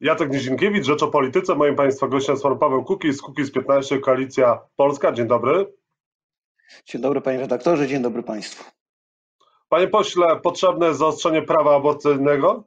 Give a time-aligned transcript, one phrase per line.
[0.00, 1.54] Jacek Nizinkiewicz, Rzecz o Polityce.
[1.54, 5.12] Moim Państwa gościem jest Pan Paweł Kukiz, Kukiz 15, Koalicja Polska.
[5.12, 5.74] Dzień dobry.
[6.84, 8.64] Dzień dobry Panie redaktorze, dzień dobry Państwu.
[9.68, 12.64] Panie pośle, potrzebne jest zaostrzenie prawa aborcyjnego?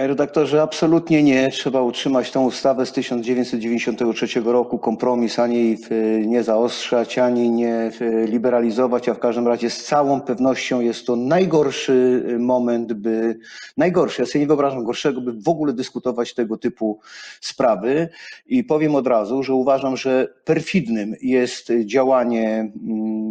[0.00, 1.50] Panie redaktorze, absolutnie nie.
[1.50, 5.78] Trzeba utrzymać tą ustawę z 1993 roku, kompromis, ani
[6.26, 7.90] nie zaostrzać, ani nie
[8.24, 13.38] liberalizować, a w każdym razie z całą pewnością jest to najgorszy moment, by,
[13.76, 17.00] najgorszy, ja sobie nie wyobrażam gorszego, by w ogóle dyskutować tego typu
[17.40, 18.08] sprawy.
[18.46, 23.29] I powiem od razu, że uważam, że perfidnym jest działanie hmm,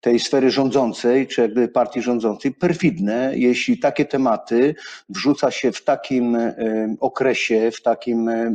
[0.00, 4.74] tej sfery rządzącej, czy jakby partii rządzącej, perfidne, jeśli takie tematy
[5.08, 6.54] wrzuca się w takim e,
[7.00, 8.52] okresie, w takim e,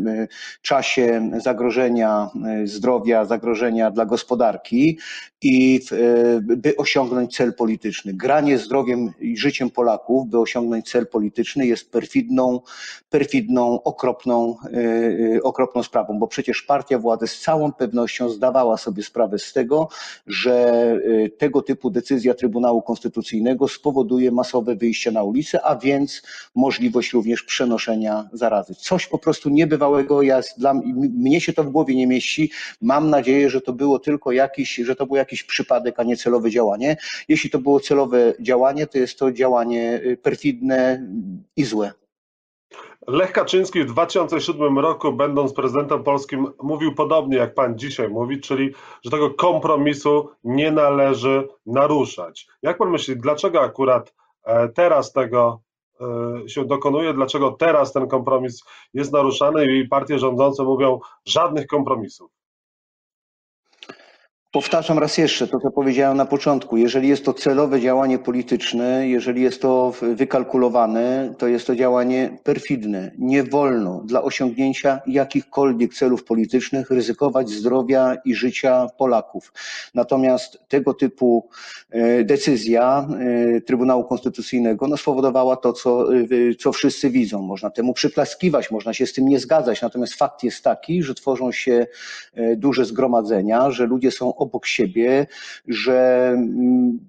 [0.61, 4.99] czasie zagrożenia e, zdrowia, zagrożenia dla gospodarki
[5.47, 5.81] i
[6.41, 8.13] by osiągnąć cel polityczny.
[8.13, 12.61] Granie zdrowiem i życiem Polaków, by osiągnąć cel polityczny jest perfidną,
[13.09, 14.57] perfidną, okropną,
[15.43, 19.89] okropną sprawą, bo przecież partia władzy z całą pewnością zdawała sobie sprawę z tego,
[20.27, 20.97] że
[21.37, 26.21] tego typu decyzja Trybunału Konstytucyjnego spowoduje masowe wyjście na ulicę, a więc
[26.55, 28.75] możliwość również przenoszenia zarazy.
[28.75, 32.51] Coś po prostu niebywałego, ja, dla mnie się to w głowie nie mieści.
[32.81, 36.51] Mam nadzieję, że to było tylko jakiś, że to był jakiś przypadek, a nie celowe
[36.51, 36.97] działanie.
[37.27, 41.07] Jeśli to było celowe działanie, to jest to działanie y, perfidne
[41.55, 41.91] i złe.
[43.07, 48.73] Lech Kaczyński w 2007 roku, będąc prezydentem polskim, mówił podobnie jak pan dzisiaj mówi, czyli
[49.03, 52.47] że tego kompromisu nie należy naruszać.
[52.61, 54.13] Jak pan myśli, dlaczego akurat
[54.43, 55.61] e, teraz tego
[56.45, 58.63] e, się dokonuje, dlaczego teraz ten kompromis
[58.93, 62.34] jest naruszany i partie rządzące mówią żadnych kompromisów?
[64.55, 66.77] Powtarzam raz jeszcze to, co powiedziałem na początku.
[66.77, 73.11] Jeżeli jest to celowe działanie polityczne, jeżeli jest to wykalkulowane, to jest to działanie perfidne.
[73.17, 79.53] Nie wolno dla osiągnięcia jakichkolwiek celów politycznych ryzykować zdrowia i życia Polaków.
[79.93, 81.49] Natomiast tego typu
[81.89, 83.07] e, decyzja
[83.57, 86.17] e, Trybunału Konstytucyjnego no, spowodowała to, co, e,
[86.59, 87.41] co wszyscy widzą.
[87.41, 89.81] Można temu przyklaskiwać, można się z tym nie zgadzać.
[89.81, 91.87] Natomiast fakt jest taki, że tworzą się
[92.57, 95.27] duże zgromadzenia, że ludzie są obok siebie,
[95.67, 96.99] że mm,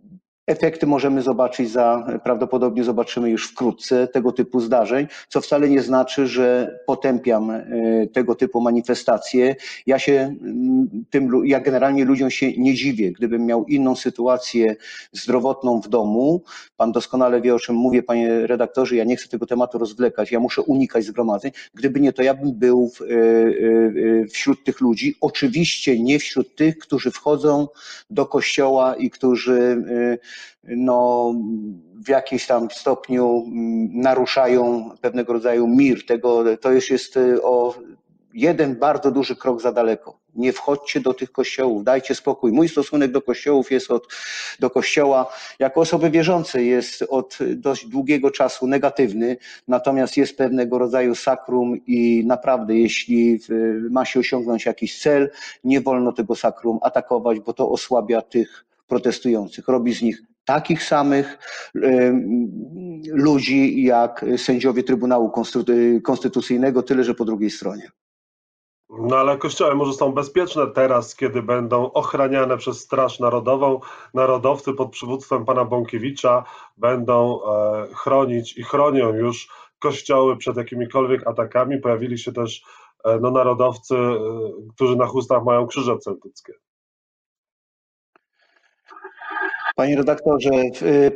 [0.46, 6.26] Efekty możemy zobaczyć za, prawdopodobnie zobaczymy już wkrótce tego typu zdarzeń, co wcale nie znaczy,
[6.26, 7.64] że potępiam e,
[8.12, 9.56] tego typu manifestacje.
[9.86, 13.12] Ja się mm, tym, ja generalnie ludziom się nie dziwię.
[13.12, 14.76] Gdybym miał inną sytuację
[15.12, 16.42] zdrowotną w domu,
[16.76, 20.40] pan doskonale wie o czym mówię, panie redaktorze, ja nie chcę tego tematu rozwlekać, ja
[20.40, 21.52] muszę unikać zgromadzeń.
[21.74, 23.12] Gdyby nie to, ja bym był w, e, e,
[24.32, 25.14] wśród tych ludzi.
[25.20, 27.68] Oczywiście nie wśród tych, którzy wchodzą
[28.10, 29.82] do kościoła i którzy
[30.64, 31.32] no,
[32.06, 36.06] w jakimś tam stopniu mm, naruszają pewnego rodzaju mir.
[36.06, 37.74] Tego, to już jest y, o
[38.36, 40.18] jeden bardzo duży krok za daleko.
[40.34, 42.52] Nie wchodźcie do tych kościołów, dajcie spokój.
[42.52, 44.06] Mój stosunek do kościołów jest od,
[44.60, 49.36] do kościoła, jako osoby wierzącej, jest od dość długiego czasu negatywny,
[49.68, 55.30] natomiast jest pewnego rodzaju sakrum i naprawdę, jeśli y, ma się osiągnąć jakiś cel,
[55.64, 61.38] nie wolno tego sakrum atakować, bo to osłabia tych protestujących, robi z nich takich samych
[63.06, 65.32] ludzi jak sędziowie Trybunału
[66.02, 67.90] Konstytucyjnego, tyle że po drugiej stronie.
[68.90, 73.80] No ale kościoły może są bezpieczne teraz, kiedy będą ochraniane przez Straż Narodową.
[74.14, 76.44] Narodowcy pod przywództwem pana Bąkiewicza
[76.76, 79.48] będą e, chronić i chronią już
[79.78, 81.78] kościoły przed jakimikolwiek atakami.
[81.78, 82.62] Pojawili się też
[83.04, 84.18] e, no, narodowcy, e,
[84.74, 86.52] którzy na chustach mają krzyże celtyckie.
[89.76, 90.50] Panie redaktorze,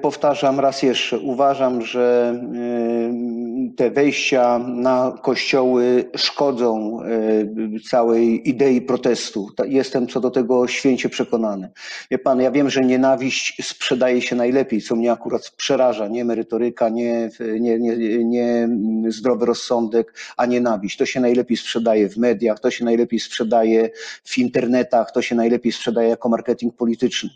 [0.03, 1.19] powtarzam raz jeszcze.
[1.19, 3.40] Uważam, że y,
[3.77, 9.49] te wejścia na kościoły szkodzą y, całej idei protestu.
[9.65, 11.71] Jestem co do tego święcie przekonany.
[12.11, 16.09] Wie pan, ja wiem, że nienawiść sprzedaje się najlepiej, co mnie akurat przeraża.
[16.09, 17.31] Nie merytoryka, nie,
[17.61, 18.69] nie, nie, nie
[19.09, 20.97] zdrowy rozsądek, a nienawiść.
[20.97, 23.91] To się najlepiej sprzedaje w mediach, to się najlepiej sprzedaje
[24.25, 27.31] w internetach, to się najlepiej sprzedaje jako marketing polityczny.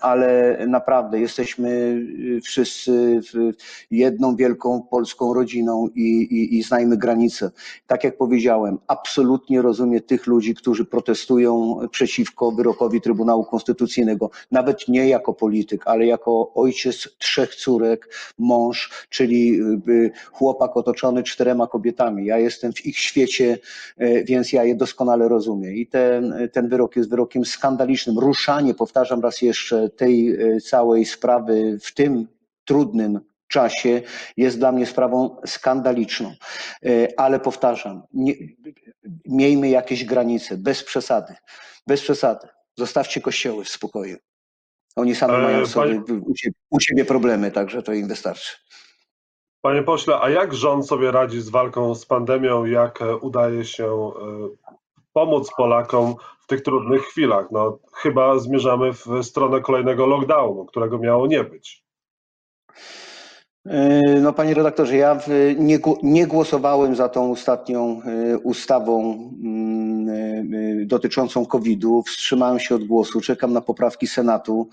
[0.00, 3.20] Ale naprawdę jesteśmy y, wszyscy
[3.90, 7.50] jedną wielką polską rodziną i, i, i znajmy granice.
[7.86, 15.08] Tak jak powiedziałem, absolutnie rozumiem tych ludzi, którzy protestują przeciwko wyrokowi Trybunału Konstytucyjnego, nawet nie
[15.08, 22.26] jako polityk, ale jako ojciec trzech córek, mąż, czyli y, chłopak otoczony czterema kobietami.
[22.26, 23.58] Ja jestem w ich świecie,
[24.00, 25.74] y, więc ja je doskonale rozumiem.
[25.74, 28.18] I ten, ten wyrok jest wyrokiem skandalicznym.
[28.18, 32.26] Ruszanie, powtarzam raz jeszcze, tej całej sprawy w tym
[32.64, 34.02] trudnym czasie
[34.36, 36.34] jest dla mnie sprawą skandaliczną.
[36.86, 38.34] E, Ale powtarzam, nie,
[39.26, 41.34] miejmy jakieś granice, bez przesady,
[41.86, 42.48] bez przesady.
[42.76, 44.16] Zostawcie kościoły w spokoju.
[44.96, 48.56] Oni sami mają sobie panie- u siebie, u siebie problemy, także to im wystarczy.
[49.62, 52.64] Panie pośle, a jak rząd sobie radzi z walką z pandemią?
[52.64, 54.10] Jak e, udaje się e,
[55.12, 57.46] pomóc Polakom w tych trudnych chwilach?
[57.50, 61.84] No, chyba zmierzamy w stronę kolejnego lockdownu, którego miało nie być.
[63.66, 65.20] E, No, panie redaktorze, ja
[65.58, 69.12] nie, nie głosowałem za tą ostatnią e, ustawą
[69.42, 70.08] mm,
[70.82, 72.02] e, dotyczącą COVID-u.
[72.02, 74.68] Wstrzymałem się od głosu, czekam na poprawki Senatu.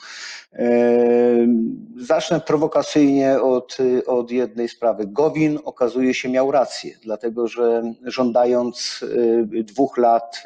[1.98, 5.08] Zacznę prowokacyjnie od, od jednej sprawy.
[5.08, 9.06] Gowin okazuje się miał rację, dlatego że żądając
[9.54, 10.44] dwóch lat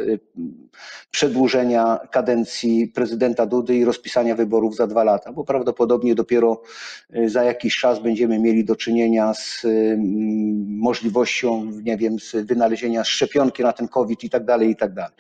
[1.12, 6.62] przedłużenia kadencji prezydenta Dudy i rozpisania wyborów za dwa lata, bo prawdopodobnie dopiero
[7.26, 9.66] za jakiś czas będziemy mieli do czynienia z
[10.68, 15.14] możliwością, nie wiem, z wynalezienia szczepionki na ten COVID i tak dalej, i tak dalej.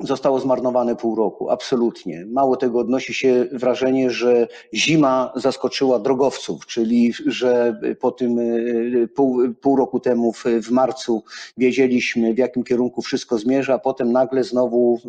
[0.00, 2.26] Zostało zmarnowane pół roku, absolutnie.
[2.26, 9.54] Mało tego, odnosi się wrażenie, że zima zaskoczyła drogowców, czyli że po tym e, pół,
[9.54, 11.24] pół roku temu w, w marcu
[11.56, 15.00] wiedzieliśmy, w jakim kierunku wszystko zmierza, a potem nagle znowu,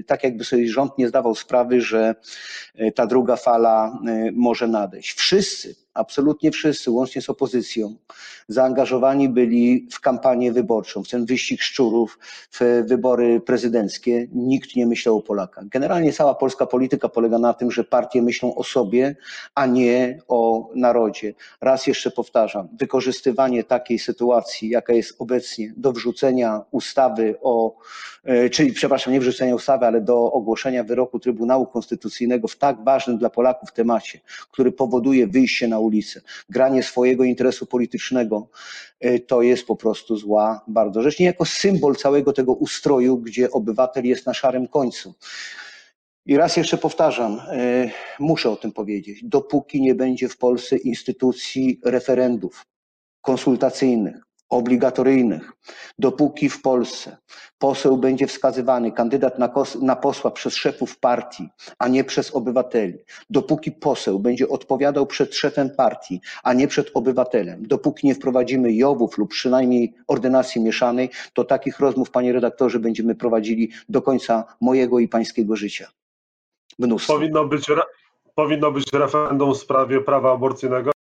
[0.00, 2.14] e, tak jakby sobie rząd nie zdawał sprawy, że
[2.74, 3.98] e, ta druga fala
[4.32, 5.12] może nadejść.
[5.12, 7.96] Wszyscy, absolutnie wszyscy, łącznie z opozycją,
[8.48, 12.18] zaangażowani byli w kampanię wyborczą, w ten wyścig szczurów,
[12.50, 14.28] w wybory prezydenckie.
[14.32, 15.68] Nikt nie myślał o Polakach.
[15.68, 19.16] Generalnie cała polska polityka polega na tym, że partie myślą o sobie,
[19.54, 21.34] a nie o narodzie.
[21.60, 27.76] Raz jeszcze powtarzam, wykorzystywanie takiej sytuacji, jaka jest obecnie, do wrzucenia ustawy o,
[28.24, 33.18] e, czyli przepraszam, nie wrzucenia ustawy, ale do ogłoszenia wyroku Trybunału Konstytucyjnego w tak ważnym
[33.18, 35.81] dla Polaków temacie, który powoduje wyjście na
[36.48, 38.48] granie swojego interesu politycznego,
[39.00, 41.18] e, to jest po prostu zła bardzo rzecz.
[41.18, 45.14] Nie jako symbol całego tego ustroju, gdzie obywatel jest na szarym końcu.
[46.26, 51.80] I raz jeszcze powtarzam, e, muszę o tym powiedzieć, dopóki nie będzie w Polsce instytucji
[51.84, 52.66] referendów
[53.20, 54.16] konsultacyjnych,
[54.52, 55.52] obligatoryjnych,
[55.98, 57.16] dopóki w Polsce
[57.58, 59.52] poseł będzie wskazywany, kandydat na,
[59.82, 62.98] na posła przez szefów partii, a nie przez obywateli,
[63.30, 69.18] dopóki poseł będzie odpowiadał przed szefem partii, a nie przed obywatelem, dopóki nie wprowadzimy jowów
[69.18, 75.08] lub przynajmniej ordynacji mieszanej, to takich rozmów, panie redaktorze, będziemy prowadzili do końca mojego i
[75.08, 75.88] pańskiego życia.
[76.78, 77.12] Mnóstwo.
[77.12, 77.66] Powinno być,
[78.34, 80.92] powinno być referendum w sprawie prawa aborcyjnego?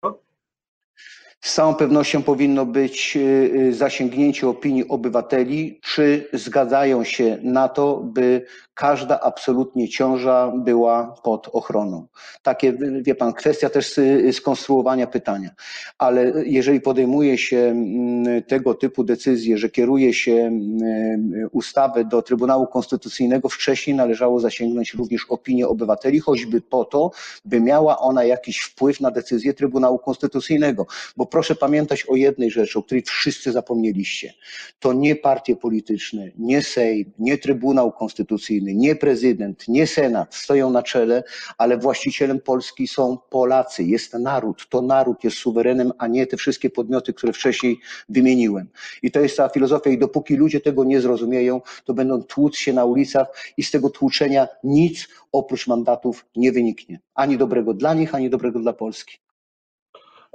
[1.42, 3.20] Z całą pewnością powinno być y,
[3.56, 8.46] y, zasięgnięcie opinii obywateli, czy zgadzają się na to, by
[8.82, 12.08] każda absolutnie ciąża była pod ochroną.
[12.44, 14.00] Takie, wie pan, kwestia też
[14.32, 15.50] skonstruowania pytania.
[15.98, 22.68] Ale jeżeli podejmuje się mm, tego typu decyzje, że kieruje się mm, ustawę do Trybunału
[22.68, 27.12] Konstytucyjnego, wcześniej należało zasięgnąć również opinię obywateli, choćby po to,
[27.46, 30.86] by miała ona jakiś wpływ na decyzję Trybunału Konstytucyjnego.
[31.18, 34.34] Bo proszę pamiętać o jednej rzeczy, o której wszyscy zapomnieliście.
[34.80, 40.84] To nie partie polityczne, nie Sejm, nie Trybunał Konstytucyjny, nie prezydent, nie Senat stoją na
[40.84, 41.24] czele,
[41.58, 44.70] ale właścicielem Polski są Polacy, jest naród.
[44.70, 48.68] To naród jest suwerenem, a nie te wszystkie podmioty, które wcześniej wymieniłem.
[49.04, 52.74] I to jest cała filozofia i dopóki ludzie tego nie zrozumieją, to będą tłuc się
[52.74, 57.00] na ulicach i z tego tłuczenia nic oprócz mandatów nie wyniknie.
[57.16, 59.18] Ani dobrego dla nich, ani dobrego dla Polski.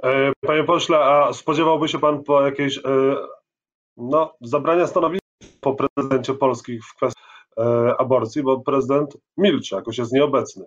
[0.03, 2.81] E, Panie pośle, a spodziewałby się pan po jakiejś e,
[3.97, 5.27] no, zabrania stanowiska
[5.61, 7.16] po prezydencie Polski w kwestii
[7.97, 10.65] aborcji, bo prezydent milczy, jakoś jest nieobecny.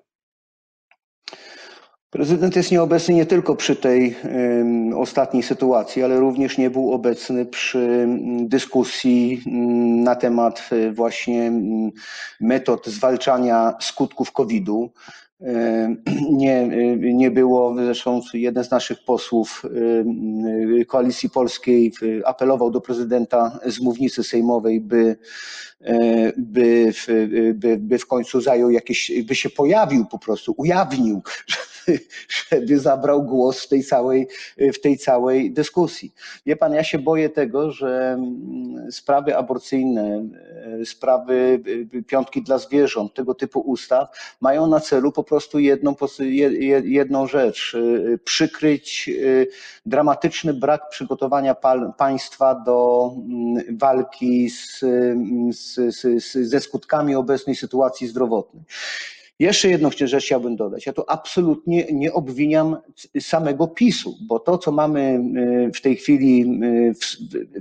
[2.11, 4.16] Prezydent jest nieobecny nie tylko przy tej
[4.97, 8.06] ostatniej sytuacji, ale również nie był obecny przy
[8.40, 9.42] dyskusji
[10.04, 11.52] na temat e, właśnie
[12.40, 14.90] metod zwalczania skutków COVID-u.
[15.42, 22.70] Em, Nie, e, nie było, zresztą jeden z naszych posłów em, Koalicji Polskiej e, apelował
[22.70, 25.16] do prezydenta z mównicy sejmowej, by,
[25.80, 26.92] e, by,
[27.54, 31.23] by, by w końcu zajął jakieś, by się pojawił po prostu, ujawnił,
[31.87, 34.28] żeby, żeby zabrał głos w tej całej,
[34.75, 36.14] w tej całej dyskusji.
[36.47, 40.28] Wie pan, ja się boję tego, że mm, sprawy aborcyjne,
[40.80, 41.62] e, sprawy
[41.99, 44.09] e, piątki dla zwierząt, tego typu ustaw
[44.40, 45.95] mają na celu po prostu jedną,
[46.85, 47.77] jedną rzecz,
[48.15, 49.47] e, przykryć e,
[49.87, 51.55] dramatyczny brak przygotowania
[51.99, 54.49] państwa do mm, walki
[54.83, 58.65] mm, z, z, z, ze skutkami obecnej sytuacji zdrowotnej.
[59.40, 60.87] Jeszcze jedną rzecz chciałbym dodać.
[60.87, 62.76] Ja tu absolutnie nie obwiniam
[63.20, 65.23] samego PiSu, bo to, co mamy
[65.68, 66.94] y, w tej chwili y,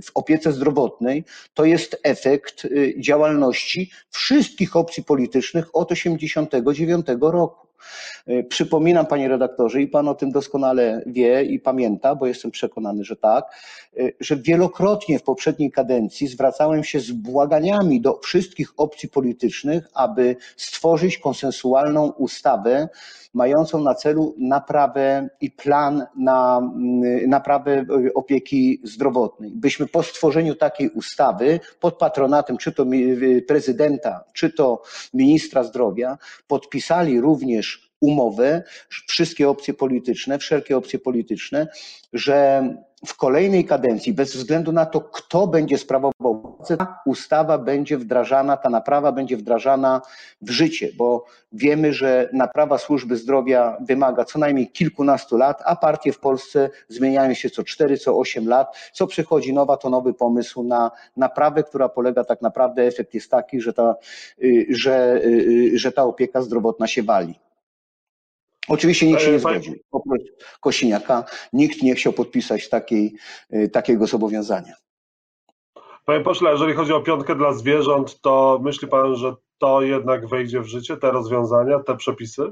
[0.02, 7.69] w, opiece zdrowotnej, to jest efekt y, działalności wszystkich opcji politycznych od 1989 roku.
[8.48, 13.16] Przypominam, panie redaktorze, i pan o tym doskonale wie i pamięta, bo jestem przekonany, że
[13.16, 13.44] tak,
[14.20, 21.18] że wielokrotnie w poprzedniej kadencji zwracałem się z błaganiami do wszystkich opcji politycznych, aby stworzyć
[21.18, 22.88] konsensualną ustawę
[23.34, 26.60] mającą na celu naprawę i plan na
[27.28, 27.84] naprawę
[28.14, 29.52] opieki zdrowotnej.
[29.54, 32.86] Byśmy po stworzeniu takiej ustawy pod patronatem czy to
[33.48, 34.82] prezydenta, czy to
[35.14, 36.18] ministra zdrowia
[36.48, 38.62] podpisali również umowę,
[39.06, 41.68] wszystkie opcje polityczne, wszelkie opcje polityczne,
[42.12, 42.62] że
[43.06, 48.56] w kolejnej kadencji, bez względu na to, kto będzie sprawował władzę, ta ustawa będzie wdrażana,
[48.56, 50.00] ta naprawa będzie wdrażana
[50.42, 56.12] w życie, bo wiemy, że naprawa służby zdrowia wymaga co najmniej kilkunastu lat, a partie
[56.12, 58.76] w Polsce zmieniają się co cztery, co osiem lat.
[58.92, 63.60] Co przychodzi nowa, to nowy pomysł na naprawę, która polega tak naprawdę, efekt jest taki,
[63.60, 63.94] że ta,
[64.42, 67.34] y, że, y, że ta opieka zdrowotna się wali.
[68.68, 69.74] Oczywiście nikt się nie zgodził.
[69.90, 70.22] Oprócz
[70.60, 73.14] Kosiniaka nikt nie chciał podpisać takiej,
[73.54, 74.74] y, takiego zobowiązania.
[76.04, 80.60] Panie pośle, jeżeli chodzi o piątkę dla zwierząt, to myśli pan, że to jednak wejdzie
[80.60, 82.42] w życie, te rozwiązania, te przepisy?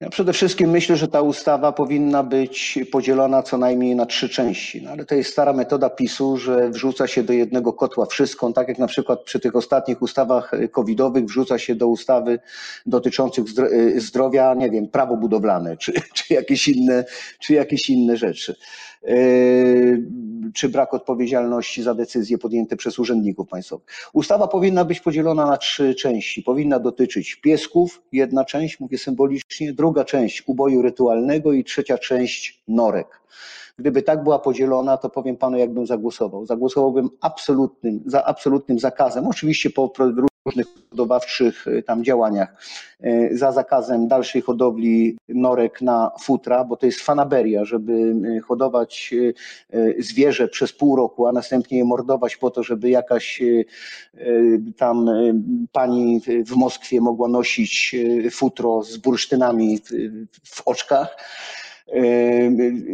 [0.00, 4.82] Ja przede wszystkim myślę, że ta ustawa powinna być podzielona co najmniej na trzy części,
[4.82, 8.68] no ale to jest stara metoda PiSu, że wrzuca się do jednego kotła wszystko, tak
[8.68, 12.38] jak na przykład przy tych ostatnich ustawach covidowych wrzuca się do ustawy
[12.86, 13.44] dotyczących
[13.96, 17.04] zdrowia, nie wiem, prawo budowlane czy, czy, jakieś, inne,
[17.38, 18.56] czy jakieś inne rzeczy.
[19.02, 20.10] Yy,
[20.54, 23.86] czy brak odpowiedzialności za decyzje podjęte przez urzędników państwowych.
[24.12, 26.42] Ustawa powinna być podzielona na trzy części.
[26.42, 33.20] Powinna dotyczyć piesków, jedna część, mówię symbolicznie, druga część uboju rytualnego i trzecia część norek.
[33.78, 36.46] Gdyby tak była podzielona, to powiem panu, jakbym zagłosował.
[36.46, 39.88] Zagłosowałbym absolutnym, za absolutnym zakazem, oczywiście po
[40.46, 42.54] różnych hodowawczych y, tam działaniach,
[43.04, 49.14] y, za zakazem dalszej hodowli norek na futra, bo to jest fanaberia, żeby y, hodować
[49.98, 53.42] zwierzę przez pół roku, a następnie je mordować po to, żeby jakaś
[54.76, 55.10] tam
[55.72, 57.96] pani w Moskwie mogła nosić
[58.30, 59.78] futro z bursztynami
[60.44, 61.16] w oczkach.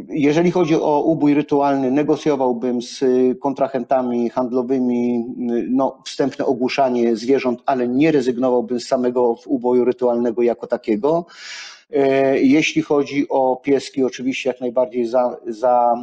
[0.08, 3.04] Jeżeli chodzi o ubój rytualny, negocjowałbym z
[3.40, 5.24] kontrahentami handlowymi
[5.70, 11.26] no, wstępne ogłuszanie zwierząt, ale nie rezygnowałbym z samego uboju rytualnego jako takiego.
[11.90, 15.94] E, jeśli chodzi o pieski, oczywiście jak najbardziej za, za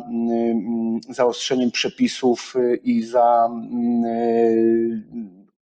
[1.09, 3.49] zaostrzeniem przepisów i za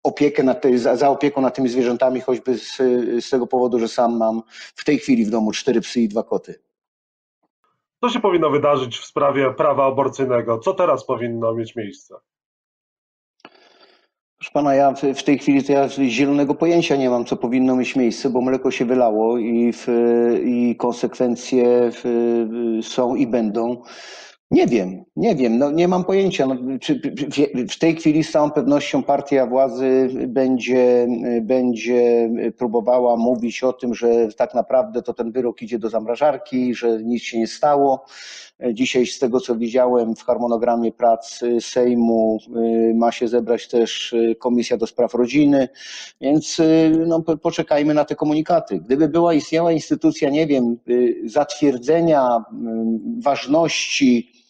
[0.02, 2.76] opiekę nad, za, za opieką nad tymi zwierzętami, choćby z,
[3.24, 4.42] z tego powodu, że sam mam
[4.74, 6.71] w tej chwili w domu cztery psy i dwa koty.
[8.04, 10.58] Co się powinno wydarzyć w sprawie prawa aborcyjnego?
[10.58, 12.14] Co teraz powinno mieć miejsce?
[14.38, 17.96] Proszę pana, ja w tej chwili to ja zielonego pojęcia nie mam, co powinno mieć
[17.96, 19.86] miejsce, bo mleko się wylało i, w,
[20.44, 22.04] i konsekwencje w,
[22.82, 23.82] są i będą.
[24.52, 26.46] Nie wiem, nie wiem, no nie mam pojęcia.
[26.46, 27.00] No, czy
[27.70, 31.06] w tej chwili z całą pewnością partia władzy będzie,
[31.42, 37.02] będzie próbowała mówić o tym, że tak naprawdę to ten wyrok idzie do zamrażarki, że
[37.02, 38.04] nic się nie stało.
[38.72, 42.38] Dzisiaj z tego co widziałem w harmonogramie prac Sejmu
[42.94, 45.68] ma się zebrać też Komisja do Spraw Rodziny,
[46.20, 46.60] więc
[47.06, 48.78] no, poczekajmy na te komunikaty.
[48.78, 50.76] Gdyby była istniała instytucja, nie wiem,
[51.24, 52.44] zatwierdzenia
[53.22, 54.41] ważności no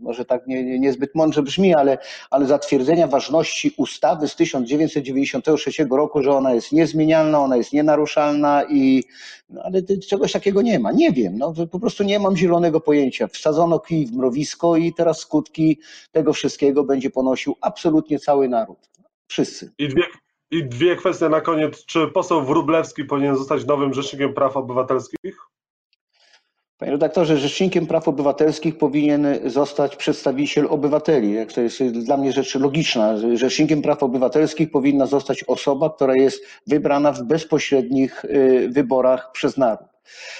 [0.00, 1.98] może tak nie, niezbyt mądrze brzmi, ale,
[2.30, 9.04] ale zatwierdzenia ważności ustawy z 1993 roku, że ona jest niezmienialna, ona jest nienaruszalna i
[9.48, 10.92] no, ale czegoś takiego nie ma.
[10.92, 13.26] Nie wiem, no, po prostu nie mam zielonego pojęcia.
[13.26, 15.78] Wsadzono kij w mrowisko i teraz skutki
[16.12, 18.90] tego wszystkiego będzie ponosił absolutnie cały naród.
[19.26, 19.72] Wszyscy.
[19.78, 20.02] I dwie,
[20.50, 21.84] I dwie kwestie na koniec.
[21.84, 25.49] Czy poseł Wróblewski powinien zostać nowym rzecznikiem praw obywatelskich?
[26.80, 31.46] Panie redaktorze, Rzecznikiem Praw Obywatelskich powinien zostać przedstawiciel obywateli.
[31.54, 33.16] To jest dla mnie rzecz logiczna.
[33.34, 39.88] Rzecznikiem Praw Obywatelskich powinna zostać osoba, która jest wybrana w bezpośrednich y, wyborach przez naród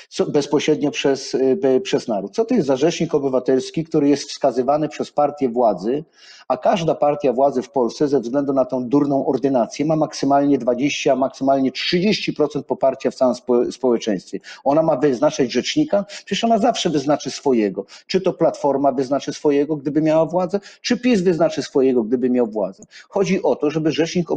[0.09, 2.35] co, bezpośrednio przez, y, przez naród.
[2.35, 6.05] Co to jest za rzecznik obywatelski, który jest wskazywany przez partię władzy,
[6.51, 11.17] a każda partia władzy w Polsce ze względu na tą durną ordynację ma maksymalnie 20,
[11.17, 14.41] maksymalnie 30% poparcia w całym spo, społeczeństwie.
[14.65, 17.85] Ona ma wyznaczać rzecznika, przecież ona zawsze wyznaczy swojego.
[18.07, 22.85] Czy to Platforma wyznaczy swojego, gdyby miała władzę, czy PiS wyznaczy swojego, gdyby miał władzę.
[23.09, 24.29] Chodzi o to, żeby rzecznik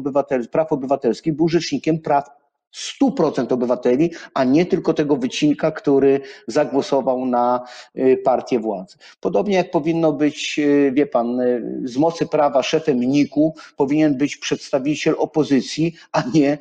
[0.51, 2.42] praw obywatelskich był rzecznikiem praw
[2.73, 7.63] 100% obywateli, a nie tylko tego wycinka, który zagłosował na
[7.97, 8.97] y, partię władzy.
[9.21, 14.37] Podobnie jak powinno być, y, wie pan, y, z mocy prawa szefem NIK-u powinien być
[14.37, 16.57] przedstawiciel opozycji, a nie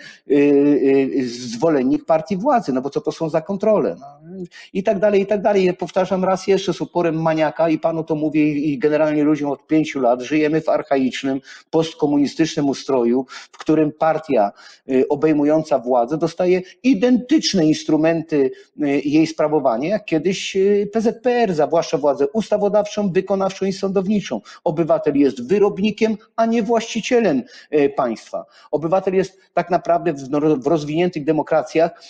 [1.26, 3.96] zwolennik partii władzy, no bo co to są za kontrole?
[4.00, 4.06] No.
[4.72, 5.74] I tak dalej, i tak dalej.
[5.74, 10.00] Powtarzam raz jeszcze z uporem maniaka i panu to mówię i generalnie ludziom od pięciu
[10.00, 11.40] lat, żyjemy w archaicznym,
[11.70, 14.52] postkomunistycznym ustroju, w którym partia
[15.08, 18.50] obejmująca władzę dostaje identyczne instrumenty
[18.82, 24.40] y, jej sprawowania, jak kiedyś y, PZPR, zwłaszcza władzę ustawodawczą, wykonawczą i sądowniczą.
[24.64, 27.42] Obywatel jest wyrobnikiem, a nie właścicielem
[27.72, 28.44] y, państwa.
[28.70, 32.02] Obywatel jest tak naprawdę no- w rozwiniętych demokracjach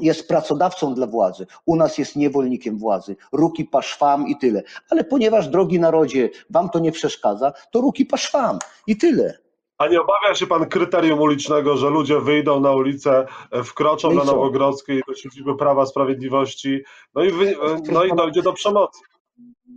[0.00, 1.46] jest pracodawcą dla władzy.
[1.66, 3.16] U nas jest niewolnikiem władzy.
[3.32, 4.62] Ruki paszwam i tyle.
[4.90, 9.41] Ale ponieważ, drogi narodzie, wam to nie przeszkadza, to ruki paszwam i tyle.
[9.82, 14.14] A nie obawia się pan kryterium ulicznego, że ludzie wyjdą na ulicę, e, wkroczą No
[14.14, 14.32] i na co?
[14.32, 16.80] Nowogrodzkiej do siedziby Prawa Sprawiedliwości,
[17.14, 19.00] no i, wy, e, no i dojdzie do przemocy.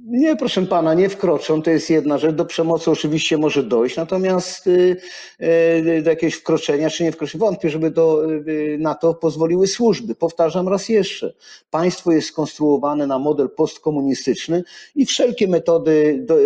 [0.03, 2.35] Nie, proszę pana, nie wkroczą, to jest jedna rzecz.
[2.35, 4.97] Do przemocy oczywiście może dojść, natomiast y,
[5.41, 10.15] y, do jakiegoś wkroczenia czy nie wkroczenia, wątpię, żeby do, y, na to pozwoliły służby.
[10.15, 11.33] Powtarzam raz jeszcze,
[11.69, 14.63] państwo jest skonstruowane na model postkomunistyczny
[14.95, 16.37] i wszelkie metody do,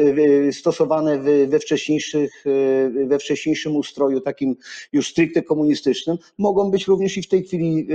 [0.52, 2.44] stosowane we, wcześniejszych,
[3.08, 4.56] we wcześniejszym ustroju, takim
[4.94, 7.88] już stricte komunistycznym, mogą być również i w tej chwili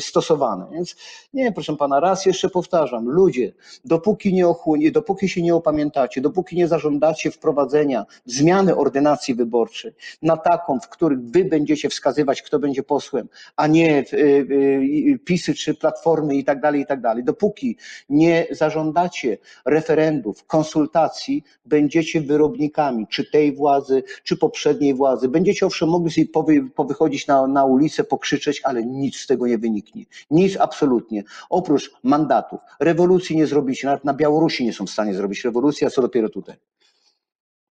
[0.00, 0.66] stosowane.
[0.72, 0.96] Więc
[1.34, 3.52] nie, proszę pana, raz jeszcze powtarzam, ludzie,
[3.84, 9.92] dopóki nie ochłonie, dopóki się nie opamiętacie, dopóki nie zażądacie wprowadzenia zmiany ordynacji wyborczej
[10.22, 15.54] na taką, w których wy będziecie wskazywać, kto będzie posłem, a nie y, y, pisy
[15.54, 17.24] czy platformy i tak dalej, i tak dalej.
[17.24, 17.76] Dopóki
[18.08, 25.28] nie zażądacie referendów, konsultacji, będziecie wyrobnikami, czy tej władzy, czy poprzedniej władzy.
[25.28, 29.58] Będziecie owszem mogli sobie powy, powychodzić na, na ulicę, pokrzyczeć, ale nic z tego nie
[29.58, 30.04] wyniknie.
[30.30, 31.24] Nic absolutnie.
[31.50, 32.60] Oprócz mandatów.
[32.80, 33.90] Rewolucji nie zrobicie.
[34.04, 36.56] Nawet na Białorusi nie są w stanie zrobić rewolucji, a co dopiero tutaj.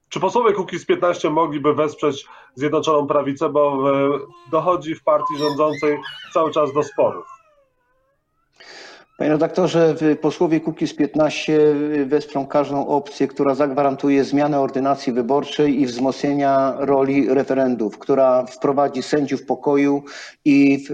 [0.09, 4.19] Czy posłowie Kukiz 15 mogliby wesprzeć Zjednoczoną Prawicę, bo e,
[4.51, 5.99] dochodzi w partii rządzącej
[6.35, 7.38] cały czas do sporów?
[9.18, 11.74] Panie redaktorze, posłowie Kukiz 15
[12.07, 19.44] wesprą każdą opcję, która zagwarantuje zmianę ordynacji wyborczej i wzmocnienia roli referendów, która wprowadzi sędziów
[19.44, 20.02] pokoju
[20.44, 20.85] i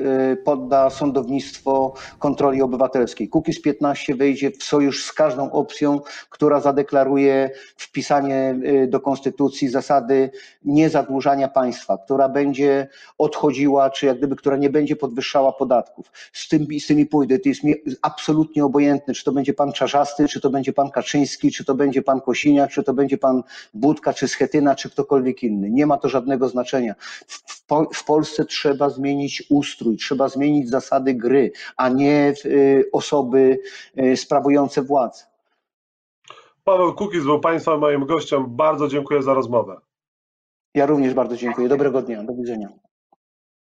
[0.44, 3.28] podda sądownictwo kontroli obywatelskiej.
[3.28, 10.30] Kukiz 15 wejdzie w sojusz z każdą opcją, która zadeklaruje wpisanie e, do konstytucji zasady
[10.64, 16.12] niezadłużania państwa, która będzie odchodziła, czy jak gdyby, która nie będzie podwyższała podatków.
[16.32, 17.38] Z, tym, z tymi pójdę.
[17.38, 17.74] To jest mi
[18.14, 22.03] absolutnie obojętne, czy to będzie pan Czarzasty, czy to będzie pan Kaczyński, czy to będzie
[22.03, 23.42] pan Kosiniak, czy to będzie pan
[23.74, 25.70] Budka, czy Schetyna, czy ktokolwiek inny.
[25.70, 26.94] Nie ma to żadnego znaczenia.
[27.27, 32.85] W, w, Po- w Polsce trzeba zmienić ustrój, trzeba zmienić zasady gry, a nie y,
[32.92, 33.59] osoby
[33.98, 35.24] y, sprawujące władzę.
[36.64, 38.44] Paweł Kukiz był państwa moim gościem.
[38.48, 39.81] Bardzo dziękuję za rozmowę.
[40.74, 41.68] Ja również bardzo dziękuję.
[41.68, 42.22] Dobrego dnia.
[42.24, 42.68] Do widzenia.